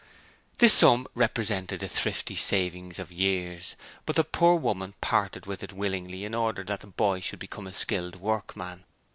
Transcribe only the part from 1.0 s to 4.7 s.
represented the thrifty savings of years, but the poor